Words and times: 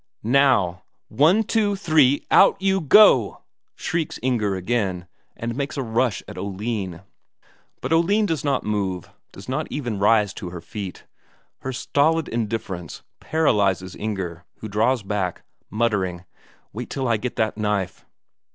"Now...! 0.23 0.81
One 1.09 1.43
two 1.43 1.75
three 1.75 2.25
out 2.31 2.59
you 2.59 2.81
go!" 2.81 3.43
shrieks 3.75 4.17
Inger 4.23 4.55
again, 4.55 5.05
and 5.37 5.53
makes 5.55 5.77
a 5.77 5.83
rush 5.83 6.23
at 6.27 6.39
Oline. 6.39 7.03
But 7.81 7.93
Oline 7.93 8.25
does 8.25 8.43
not 8.43 8.63
move, 8.63 9.11
does 9.31 9.47
not 9.47 9.67
even 9.69 9.99
rise 9.99 10.33
to 10.33 10.49
her 10.49 10.59
feet. 10.59 11.05
Her 11.59 11.71
stolid 11.71 12.27
indifference 12.27 13.03
paralyses 13.19 13.95
Inger, 13.95 14.43
who 14.57 14.67
draws 14.67 15.03
back, 15.03 15.43
muttering: 15.69 16.25
"Wait 16.73 16.89
till 16.89 17.07
I 17.07 17.17
get 17.17 17.35
that 17.35 17.55
knife." 17.55 18.03